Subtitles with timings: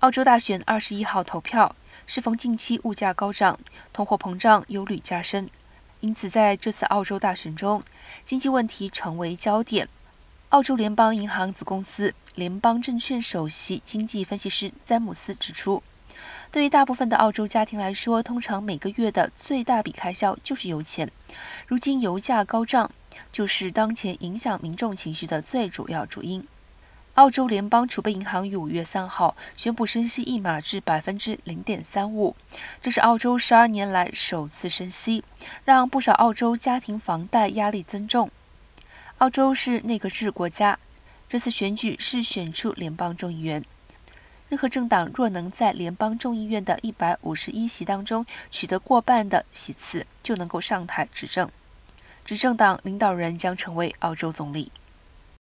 [0.00, 1.74] 澳洲大选二十一号投票，
[2.06, 3.58] 适逢近期物价高涨、
[3.92, 5.50] 通货膨胀忧虑加深，
[5.98, 7.82] 因此在这次澳洲大选中，
[8.24, 9.88] 经济问题成为焦点。
[10.50, 15.82] 澳洲联邦银行子公司联邦证券首席经济分析师詹姆斯指出，
[16.52, 21.10] 对于大部分的澳洲家庭来说，通常每个月的最大笔开销就是油钱。
[21.66, 22.88] 如今油价高涨，
[23.32, 26.46] 就是当前影响民众情绪的最主要主因。
[27.18, 32.36] 澳洲联邦储备银行于五月三号宣布升息一码至百分之零点三五，
[32.80, 35.24] 这是澳洲十二年来首次升息，
[35.64, 38.30] 让不少澳洲家庭房贷压力增重。
[39.16, 40.78] 澳洲是内阁制国家，
[41.28, 43.64] 这次选举是选出联邦众议员。
[44.48, 51.50] 任何政党若能在联邦众议院的一百五十一席当中取得过半的席次，就能够上台执政。
[52.24, 54.70] 执政党领导人将成为澳洲总理。